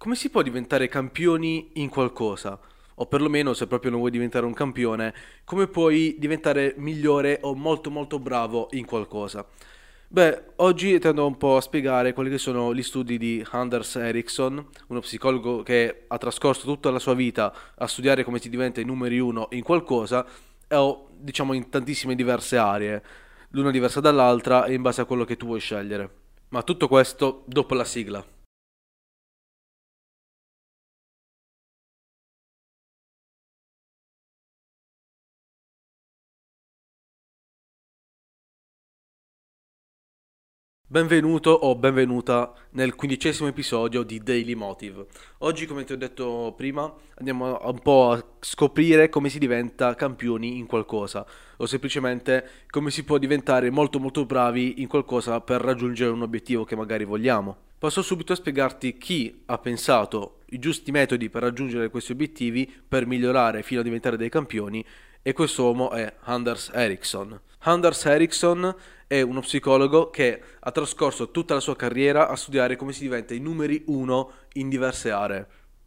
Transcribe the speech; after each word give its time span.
Come 0.00 0.14
si 0.14 0.30
può 0.30 0.40
diventare 0.40 0.88
campioni 0.88 1.72
in 1.74 1.90
qualcosa? 1.90 2.58
O 2.94 3.04
perlomeno, 3.04 3.52
se 3.52 3.66
proprio 3.66 3.90
non 3.90 4.00
vuoi 4.00 4.10
diventare 4.10 4.46
un 4.46 4.54
campione, 4.54 5.12
come 5.44 5.66
puoi 5.66 6.16
diventare 6.18 6.72
migliore 6.78 7.40
o 7.42 7.54
molto 7.54 7.90
molto 7.90 8.18
bravo 8.18 8.68
in 8.70 8.86
qualcosa? 8.86 9.46
Beh, 10.08 10.52
oggi 10.56 10.98
tendo 10.98 11.26
un 11.26 11.36
po' 11.36 11.58
a 11.58 11.60
spiegare 11.60 12.14
quelli 12.14 12.30
che 12.30 12.38
sono 12.38 12.74
gli 12.74 12.82
studi 12.82 13.18
di 13.18 13.44
Anders 13.50 13.96
Ericsson, 13.96 14.68
uno 14.86 15.00
psicologo 15.00 15.62
che 15.62 16.04
ha 16.08 16.16
trascorso 16.16 16.64
tutta 16.64 16.90
la 16.90 16.98
sua 16.98 17.12
vita 17.12 17.52
a 17.74 17.86
studiare 17.86 18.24
come 18.24 18.38
si 18.38 18.48
diventa 18.48 18.80
i 18.80 18.86
numeri 18.86 19.18
uno 19.18 19.48
in 19.50 19.62
qualcosa, 19.62 20.24
o 20.70 21.08
diciamo 21.14 21.52
in 21.52 21.68
tantissime 21.68 22.14
diverse 22.14 22.56
aree, 22.56 23.02
l'una 23.50 23.70
diversa 23.70 24.00
dall'altra 24.00 24.66
in 24.68 24.80
base 24.80 25.02
a 25.02 25.04
quello 25.04 25.26
che 25.26 25.36
tu 25.36 25.44
vuoi 25.44 25.60
scegliere. 25.60 26.10
Ma 26.48 26.62
tutto 26.62 26.88
questo 26.88 27.42
dopo 27.44 27.74
la 27.74 27.84
sigla. 27.84 28.38
Benvenuto 40.92 41.50
o 41.50 41.76
benvenuta 41.76 42.52
nel 42.70 42.96
quindicesimo 42.96 43.46
episodio 43.46 44.02
di 44.02 44.18
Daily 44.18 44.54
Motive. 44.54 45.06
Oggi, 45.38 45.64
come 45.64 45.84
ti 45.84 45.92
ho 45.92 45.96
detto 45.96 46.52
prima, 46.56 46.92
andiamo 47.18 47.60
un 47.62 47.78
po' 47.78 48.10
a 48.10 48.24
scoprire 48.40 49.08
come 49.08 49.28
si 49.28 49.38
diventa 49.38 49.94
campioni 49.94 50.58
in 50.58 50.66
qualcosa 50.66 51.24
o 51.58 51.66
semplicemente 51.66 52.64
come 52.70 52.90
si 52.90 53.04
può 53.04 53.18
diventare 53.18 53.70
molto 53.70 54.00
molto 54.00 54.26
bravi 54.26 54.82
in 54.82 54.88
qualcosa 54.88 55.40
per 55.40 55.60
raggiungere 55.60 56.10
un 56.10 56.22
obiettivo 56.22 56.64
che 56.64 56.74
magari 56.74 57.04
vogliamo. 57.04 57.56
Passo 57.78 58.02
subito 58.02 58.32
a 58.32 58.36
spiegarti 58.36 58.98
chi 58.98 59.42
ha 59.46 59.58
pensato 59.58 60.40
i 60.46 60.58
giusti 60.58 60.90
metodi 60.90 61.30
per 61.30 61.42
raggiungere 61.42 61.88
questi 61.88 62.10
obiettivi, 62.10 62.68
per 62.88 63.06
migliorare 63.06 63.62
fino 63.62 63.78
a 63.78 63.84
diventare 63.84 64.16
dei 64.16 64.28
campioni 64.28 64.84
e 65.22 65.32
quest'uomo 65.34 65.92
è 65.92 66.12
Anders 66.22 66.72
Ericsson. 66.74 67.40
Anders 67.62 68.06
Ericsson 68.06 68.74
è 69.06 69.20
uno 69.20 69.40
psicologo 69.40 70.08
che 70.08 70.40
ha 70.60 70.70
trascorso 70.70 71.30
tutta 71.30 71.52
la 71.52 71.60
sua 71.60 71.76
carriera 71.76 72.28
a 72.28 72.36
studiare 72.36 72.76
come 72.76 72.94
si 72.94 73.02
diventa 73.02 73.34
i 73.34 73.38
numeri 73.38 73.82
1 73.86 74.30
in 74.54 74.70
diverse 74.70 75.10
aree, 75.10 75.46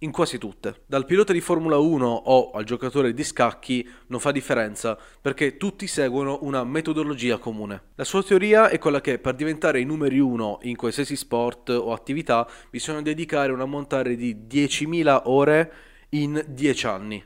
in 0.00 0.10
quasi 0.10 0.36
tutte. 0.36 0.82
Dal 0.84 1.06
pilota 1.06 1.32
di 1.32 1.40
Formula 1.40 1.78
1 1.78 2.06
o 2.06 2.50
al 2.50 2.64
giocatore 2.64 3.14
di 3.14 3.24
scacchi 3.24 3.88
non 4.08 4.20
fa 4.20 4.30
differenza 4.30 4.98
perché 5.18 5.56
tutti 5.56 5.86
seguono 5.86 6.40
una 6.42 6.64
metodologia 6.64 7.38
comune. 7.38 7.82
La 7.94 8.04
sua 8.04 8.22
teoria 8.22 8.68
è 8.68 8.78
quella 8.78 9.00
che 9.00 9.18
per 9.18 9.34
diventare 9.34 9.80
i 9.80 9.84
numeri 9.84 10.18
1 10.18 10.58
in 10.64 10.76
qualsiasi 10.76 11.16
sport 11.16 11.70
o 11.70 11.94
attività 11.94 12.46
bisogna 12.68 13.00
dedicare 13.00 13.52
un 13.52 13.62
ammontare 13.62 14.16
di 14.16 14.36
10.000 14.46 15.22
ore 15.24 15.72
in 16.10 16.44
10 16.46 16.86
anni. 16.86 17.24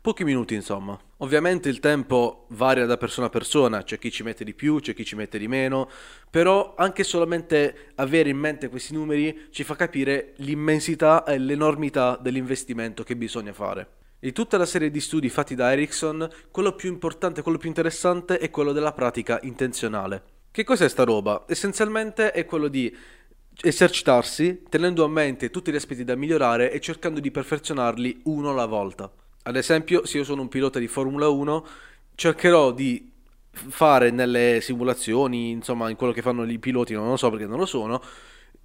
Pochi 0.00 0.22
minuti 0.22 0.54
insomma. 0.54 0.96
Ovviamente 1.22 1.68
il 1.68 1.78
tempo 1.78 2.46
varia 2.48 2.84
da 2.84 2.96
persona 2.96 3.28
a 3.28 3.30
persona, 3.30 3.84
c'è 3.84 3.96
chi 3.96 4.10
ci 4.10 4.24
mette 4.24 4.42
di 4.42 4.54
più, 4.54 4.80
c'è 4.80 4.92
chi 4.92 5.04
ci 5.04 5.14
mette 5.14 5.38
di 5.38 5.46
meno, 5.46 5.88
però 6.28 6.74
anche 6.76 7.04
solamente 7.04 7.92
avere 7.94 8.28
in 8.28 8.38
mente 8.38 8.68
questi 8.68 8.92
numeri 8.92 9.46
ci 9.50 9.62
fa 9.62 9.76
capire 9.76 10.32
l'immensità 10.38 11.22
e 11.22 11.38
l'enormità 11.38 12.18
dell'investimento 12.20 13.04
che 13.04 13.14
bisogna 13.14 13.52
fare. 13.52 13.86
Di 14.18 14.32
tutta 14.32 14.56
la 14.56 14.66
serie 14.66 14.90
di 14.90 14.98
studi 14.98 15.28
fatti 15.28 15.54
da 15.54 15.70
Ericsson, 15.70 16.28
quello 16.50 16.74
più 16.74 16.90
importante, 16.90 17.42
quello 17.42 17.58
più 17.58 17.68
interessante 17.68 18.38
è 18.38 18.50
quello 18.50 18.72
della 18.72 18.92
pratica 18.92 19.38
intenzionale. 19.42 20.22
Che 20.50 20.64
cos'è 20.64 20.88
sta 20.88 21.04
roba? 21.04 21.44
Essenzialmente 21.46 22.32
è 22.32 22.44
quello 22.44 22.66
di 22.66 22.92
esercitarsi 23.60 24.64
tenendo 24.68 25.04
a 25.04 25.08
mente 25.08 25.50
tutti 25.50 25.70
gli 25.70 25.76
aspetti 25.76 26.02
da 26.02 26.16
migliorare 26.16 26.72
e 26.72 26.80
cercando 26.80 27.20
di 27.20 27.30
perfezionarli 27.30 28.22
uno 28.24 28.50
alla 28.50 28.66
volta. 28.66 29.08
Ad 29.44 29.56
esempio, 29.56 30.06
se 30.06 30.18
io 30.18 30.24
sono 30.24 30.42
un 30.42 30.48
pilota 30.48 30.78
di 30.78 30.86
Formula 30.86 31.28
1, 31.28 31.66
cercherò 32.14 32.70
di 32.70 33.10
fare 33.50 34.10
nelle 34.10 34.60
simulazioni, 34.60 35.50
insomma, 35.50 35.90
in 35.90 35.96
quello 35.96 36.12
che 36.12 36.22
fanno 36.22 36.44
i 36.44 36.58
piloti, 36.58 36.94
non 36.94 37.08
lo 37.08 37.16
so 37.16 37.28
perché 37.28 37.46
non 37.46 37.58
lo 37.58 37.66
sono, 37.66 38.00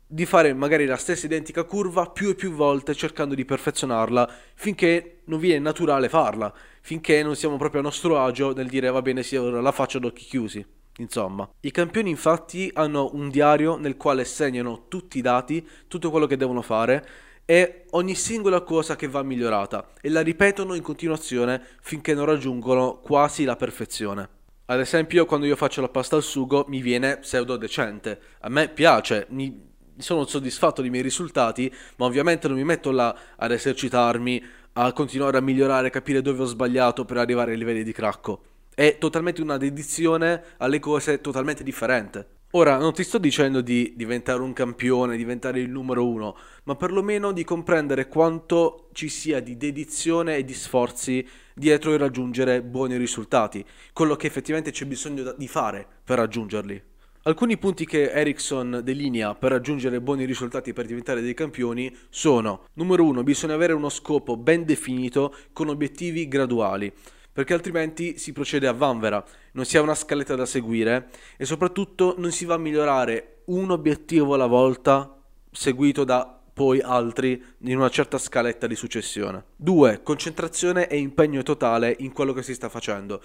di 0.06 0.25
fare 0.25 0.53
magari 0.53 0.85
la 0.85 0.96
stessa 0.96 1.25
identica 1.25 1.63
curva 1.63 2.09
più 2.09 2.29
e 2.29 2.35
più 2.35 2.52
volte 2.52 2.94
cercando 2.96 3.35
di 3.35 3.44
perfezionarla 3.44 4.29
finché 4.53 5.22
non 5.25 5.40
viene 5.40 5.59
naturale 5.59 6.07
farla, 6.07 6.53
finché 6.81 7.23
non 7.23 7.35
siamo 7.35 7.57
proprio 7.57 7.81
a 7.81 7.84
nostro 7.84 8.19
agio 8.19 8.53
nel 8.53 8.69
dire 8.69 8.90
va 8.90 9.02
bene, 9.02 9.23
sì, 9.23 9.35
ora 9.35 9.59
la 9.59 9.72
faccio 9.72 9.97
ad 9.97 10.06
occhi 10.06 10.23
chiusi. 10.23 10.66
Insomma, 11.00 11.47
i 11.62 11.72
campioni 11.72 12.09
infatti 12.09 12.72
hanno 12.73 13.09
un 13.13 13.29
diario 13.29 13.78
nel 13.78 13.97
quale 13.97 14.25
segnano 14.25 14.85
tutti 14.88 15.18
i 15.18 15.22
dati, 15.22 15.68
tutto 15.88 16.09
quello 16.09 16.25
che 16.25 16.38
devono 16.38 16.62
fare 16.62 17.06
e 17.50 17.85
ogni 17.91 18.13
singola 18.13 18.59
cosa 18.59 18.97
che 18.97 19.08
va 19.08 19.24
migliorata 19.24 19.91
e 20.02 20.09
la 20.09 20.19
ripetono 20.19 20.74
in 20.74 20.81
continuazione 20.81 21.63
finché 21.80 22.13
non 22.13 22.25
raggiungono 22.25 23.00
quasi 23.00 23.46
la 23.46 23.56
perfezione. 23.56 24.28
Ad 24.66 24.81
esempio, 24.81 25.25
quando 25.25 25.46
io 25.46 25.56
faccio 25.56 25.80
la 25.80 25.88
pasta 25.88 26.18
al 26.18 26.24
sugo 26.24 26.66
mi 26.68 26.81
viene 26.81 27.19
pseudo 27.19 27.56
decente. 27.56 28.19
A 28.41 28.50
me 28.50 28.68
piace, 28.68 29.28
mi 29.30 29.66
sono 29.97 30.25
soddisfatto 30.25 30.81
dei 30.81 30.90
miei 30.90 31.03
risultati, 31.03 31.74
ma 31.96 32.06
ovviamente 32.06 32.50
non 32.50 32.58
mi 32.58 32.66
metto 32.66 32.91
là 32.91 33.18
ad 33.38 33.52
esercitarmi, 33.52 34.44
a 34.74 34.91
continuare 34.91 35.38
a 35.38 35.41
migliorare, 35.41 35.90
capire 35.90 36.22
dove 36.22 36.41
ho 36.41 36.46
sbagliato 36.46 37.06
per 37.06 37.16
arrivare 37.16 37.53
ai 37.53 37.58
livelli 37.58 37.84
di 37.84 37.94
cracco. 37.94 38.41
È 38.75 38.97
totalmente 39.00 39.41
una 39.41 39.56
dedizione 39.56 40.44
alle 40.58 40.79
cose 40.79 41.22
totalmente 41.22 41.64
differente. 41.64 42.37
Ora, 42.52 42.78
non 42.78 42.94
ti 42.94 43.03
sto 43.03 43.18
dicendo 43.18 43.59
di 43.59 43.91
diventare 43.97 44.41
un 44.41 44.53
campione, 44.53 45.18
diventare 45.18 45.59
il 45.59 45.69
numero 45.69 46.08
uno, 46.08 46.38
ma 46.63 46.75
perlomeno 46.75 47.34
di 47.34 47.44
comprendere 47.44 48.08
quanto 48.08 48.88
ci 48.94 49.09
sia 49.09 49.41
di 49.41 49.58
dedizione 49.58 50.38
e 50.38 50.46
di 50.46 50.53
sforzi 50.53 51.28
dietro 51.53 51.91
il 51.91 52.00
raggiungere 52.00 52.62
buoni 52.62 52.96
risultati, 52.96 53.66
quello 53.91 54.16
che 54.16 54.28
effettivamente 54.28 54.72
c'è 54.72 54.85
bisogno 54.85 55.34
di 55.38 55.47
fare 55.50 55.85
per 56.06 56.19
raggiungerli. 56.19 56.81
Alcuni 57.24 57.58
punti 57.58 57.85
che 57.85 58.12
Ericsson 58.12 58.79
delinea 58.81 59.35
per 59.35 59.52
raggiungere 59.52 60.00
buoni 60.00 60.24
risultati 60.24 60.72
per 60.72 60.85
diventare 60.85 61.19
dei 61.19 61.34
campioni 61.34 61.94
sono: 62.08 62.68
numero 62.75 63.03
uno, 63.03 63.24
bisogna 63.24 63.56
avere 63.56 63.74
uno 63.74 63.90
scopo 63.90 64.38
ben 64.38 64.64
definito 64.64 65.35
con 65.52 65.68
obiettivi 65.68 66.29
graduali 66.29 66.94
perché 67.38 67.53
altrimenti 67.53 68.18
si 68.18 68.34
procede 68.34 68.66
a 68.66 68.72
vanvera, 68.72 69.24
non 69.52 69.64
si 69.64 69.78
ha 69.78 69.81
una 69.84 69.94
scaletta 69.94 70.34
da 70.34 70.48
seguire 70.48 71.12
e 71.38 71.46
soprattutto 71.46 72.16
non 72.18 72.31
si 72.31 72.46
va 72.46 72.56
a 72.56 72.58
migliorare 72.58 73.44
un 73.46 73.70
obiettivo 73.70 74.34
alla 74.34 74.48
volta 74.48 75.22
seguito 75.52 76.03
da 76.03 76.42
poi 76.52 76.81
altri 76.81 77.40
in 77.59 77.78
una 77.78 77.90
certa 77.90 78.18
scaletta 78.18 78.66
di 78.66 78.74
successione. 78.74 79.44
2. 79.56 80.02
Concentrazione 80.02 80.88
e 80.88 80.97
impegno 80.97 81.44
totale 81.44 81.96
in 82.00 82.12
quello 82.12 82.34
che 82.34 82.42
si 82.42 82.56
sta 82.56 82.70
facendo. 82.70 83.22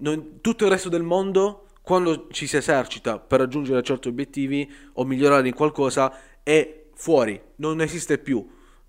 Non, 0.00 0.42
tutto 0.42 0.66
il 0.66 0.70
resto 0.70 0.90
del 0.90 1.02
mondo, 1.02 1.68
quando 1.80 2.28
ci 2.32 2.46
si 2.46 2.58
esercita 2.58 3.18
per 3.18 3.40
raggiungere 3.40 3.82
certi 3.82 4.08
obiettivi 4.08 4.70
o 4.92 5.04
migliorare 5.06 5.48
in 5.48 5.54
qualcosa, 5.54 6.14
è 6.42 6.88
fuori, 6.92 7.40
non 7.56 7.80
esiste 7.80 8.18
più 8.18 8.46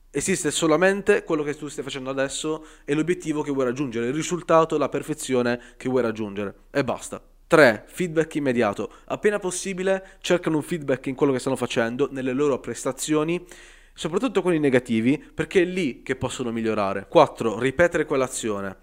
Esiste 0.10 0.52
solamente 0.52 1.24
quello 1.24 1.44
che 1.44 1.56
tu 1.56 1.68
stai 1.68 1.84
facendo 1.84 2.10
adesso 2.10 2.66
e 2.86 2.94
l'obiettivo 2.94 3.42
che 3.42 3.52
vuoi 3.52 3.66
raggiungere, 3.66 4.08
il 4.08 4.14
risultato, 4.14 4.78
la 4.78 4.90
perfezione 4.90 5.60
che 5.78 5.90
vuoi 5.90 6.02
raggiungere. 6.02 6.56
E 6.72 6.84
basta. 6.84 7.22
3. 7.48 7.86
Feedback 7.88 8.36
immediato. 8.36 8.92
Appena 9.06 9.40
possibile 9.40 10.18
cercano 10.20 10.58
un 10.58 10.64
feedback 10.64 11.08
in 11.08 11.16
quello 11.16 11.32
che 11.32 11.40
stanno 11.40 11.56
facendo, 11.56 12.10
nelle 12.12 12.34
loro 12.34 12.60
prestazioni, 12.60 13.46
soprattutto 13.94 14.42
quelli 14.42 14.60
negativi, 14.60 15.18
perché 15.18 15.62
è 15.62 15.66
lì 15.66 16.04
che 16.04 16.16
possono 16.16 16.52
migliorare. 16.52 17.08
4. 17.10 17.60
Ripetere 17.60 18.06
quell'azione, 18.06 18.78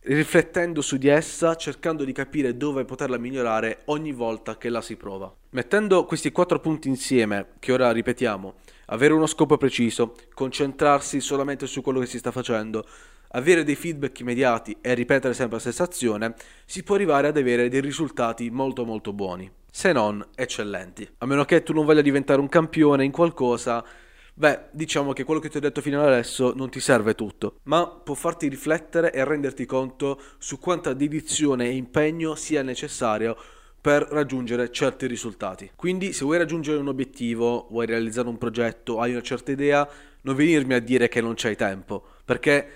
riflettendo 0.00 0.80
su 0.80 0.96
di 0.96 1.08
essa, 1.08 1.56
cercando 1.56 2.04
di 2.04 2.12
capire 2.12 2.56
dove 2.56 2.84
poterla 2.84 3.18
migliorare 3.18 3.82
ogni 3.86 4.12
volta 4.12 4.56
che 4.56 4.68
la 4.68 4.80
si 4.80 4.96
prova. 4.96 5.34
Mettendo 5.50 6.04
questi 6.04 6.32
quattro 6.32 6.60
punti 6.60 6.88
insieme, 6.88 7.54
che 7.58 7.72
ora 7.72 7.90
ripetiamo, 7.90 8.54
avere 8.86 9.14
uno 9.14 9.26
scopo 9.26 9.56
preciso, 9.56 10.14
concentrarsi 10.34 11.20
solamente 11.20 11.66
su 11.66 11.82
quello 11.82 12.00
che 12.00 12.06
si 12.06 12.18
sta 12.18 12.30
facendo, 12.30 12.86
avere 13.30 13.64
dei 13.64 13.74
feedback 13.74 14.20
immediati 14.20 14.76
e 14.80 14.94
ripetere 14.94 15.34
sempre 15.34 15.56
la 15.56 15.62
stessa 15.62 15.84
azione, 15.84 16.34
si 16.64 16.82
può 16.82 16.94
arrivare 16.94 17.28
ad 17.28 17.36
avere 17.36 17.68
dei 17.68 17.80
risultati 17.80 18.50
molto 18.50 18.84
molto 18.84 19.12
buoni, 19.12 19.50
se 19.70 19.92
non 19.92 20.24
eccellenti. 20.34 21.08
A 21.18 21.26
meno 21.26 21.44
che 21.44 21.62
tu 21.62 21.72
non 21.72 21.84
voglia 21.84 22.02
diventare 22.02 22.40
un 22.40 22.48
campione 22.48 23.04
in 23.04 23.10
qualcosa, 23.10 23.84
beh, 24.32 24.68
diciamo 24.70 25.12
che 25.12 25.24
quello 25.24 25.40
che 25.40 25.48
ti 25.48 25.56
ho 25.56 25.60
detto 25.60 25.80
fino 25.80 26.00
ad 26.00 26.06
adesso 26.06 26.52
non 26.54 26.70
ti 26.70 26.80
serve 26.80 27.14
tutto, 27.14 27.58
ma 27.64 27.86
può 27.86 28.14
farti 28.14 28.48
riflettere 28.48 29.12
e 29.12 29.24
renderti 29.24 29.66
conto 29.66 30.20
su 30.38 30.58
quanta 30.58 30.92
dedizione 30.92 31.66
e 31.66 31.74
impegno 31.74 32.34
sia 32.34 32.62
necessario 32.62 33.36
per 33.86 34.08
raggiungere 34.10 34.72
certi 34.72 35.06
risultati. 35.06 35.70
Quindi 35.76 36.12
se 36.12 36.24
vuoi 36.24 36.38
raggiungere 36.38 36.78
un 36.78 36.88
obiettivo, 36.88 37.68
vuoi 37.70 37.86
realizzare 37.86 38.26
un 38.26 38.36
progetto, 38.36 38.98
hai 38.98 39.12
una 39.12 39.22
certa 39.22 39.52
idea, 39.52 39.88
non 40.22 40.34
venirmi 40.34 40.74
a 40.74 40.80
dire 40.80 41.06
che 41.06 41.20
non 41.20 41.34
c'hai 41.36 41.54
tempo, 41.54 42.04
perché 42.24 42.68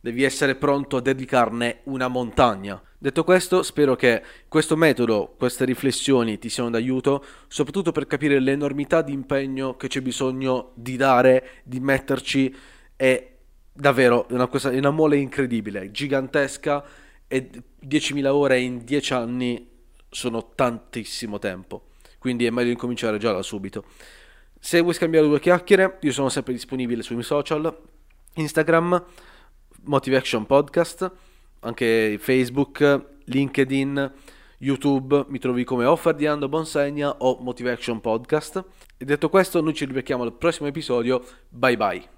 devi 0.00 0.24
essere 0.24 0.56
pronto 0.56 0.96
a 0.96 1.00
dedicarne 1.00 1.82
una 1.84 2.08
montagna. 2.08 2.82
Detto 2.98 3.22
questo, 3.22 3.62
spero 3.62 3.94
che 3.94 4.20
questo 4.48 4.74
metodo, 4.74 5.36
queste 5.38 5.64
riflessioni 5.64 6.36
ti 6.36 6.48
siano 6.48 6.70
d'aiuto, 6.70 7.24
soprattutto 7.46 7.92
per 7.92 8.08
capire 8.08 8.40
l'enormità 8.40 9.02
di 9.02 9.12
impegno 9.12 9.76
che 9.76 9.86
c'è 9.86 10.00
bisogno 10.00 10.72
di 10.74 10.96
dare, 10.96 11.62
di 11.62 11.78
metterci, 11.78 12.52
è 12.96 13.34
davvero 13.72 14.26
una, 14.30 14.48
cosa, 14.48 14.70
una 14.70 14.90
mole 14.90 15.16
incredibile, 15.16 15.92
gigantesca 15.92 16.84
e 17.28 17.50
10.000 17.86 18.26
ore 18.26 18.58
in 18.58 18.82
10 18.84 19.12
anni 19.12 19.74
sono 20.08 20.52
tantissimo 20.54 21.38
tempo, 21.38 21.88
quindi 22.18 22.46
è 22.46 22.50
meglio 22.50 22.70
incominciare 22.70 23.18
già 23.18 23.32
da 23.32 23.42
subito. 23.42 23.84
Se 24.58 24.80
vuoi 24.80 24.94
scambiare 24.94 25.26
due 25.26 25.40
chiacchiere, 25.40 25.98
io 26.00 26.12
sono 26.12 26.28
sempre 26.28 26.52
disponibile 26.52 27.02
sui 27.02 27.14
miei 27.14 27.26
social, 27.26 27.76
Instagram, 28.34 29.04
Motivation 29.84 30.46
Podcast, 30.46 31.10
anche 31.60 32.16
Facebook, 32.18 33.04
LinkedIn, 33.24 34.12
YouTube, 34.58 35.24
mi 35.28 35.38
trovi 35.38 35.64
come 35.64 35.84
Offer 35.84 36.14
di 36.14 36.26
Ando 36.26 36.48
Bonsegna 36.48 37.16
o 37.18 37.38
Motivation 37.40 38.00
Podcast. 38.00 38.64
E 38.96 39.04
detto 39.04 39.28
questo, 39.28 39.60
noi 39.60 39.74
ci 39.74 39.84
rivecchiamo 39.84 40.22
al 40.22 40.32
prossimo 40.32 40.68
episodio. 40.68 41.24
Bye 41.48 41.76
bye. 41.76 42.08